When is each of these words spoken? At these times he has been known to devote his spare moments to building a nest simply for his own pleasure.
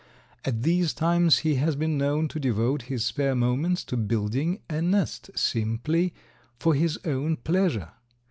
At 0.43 0.63
these 0.63 0.93
times 0.95 1.37
he 1.45 1.53
has 1.57 1.75
been 1.75 1.95
known 1.95 2.27
to 2.29 2.39
devote 2.39 2.81
his 2.89 3.05
spare 3.05 3.35
moments 3.35 3.83
to 3.83 3.95
building 3.95 4.61
a 4.67 4.81
nest 4.81 5.29
simply 5.35 6.15
for 6.57 6.73
his 6.73 6.97
own 7.05 7.37
pleasure. 7.37 7.91